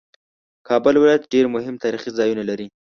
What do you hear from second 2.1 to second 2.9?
ځایونه لري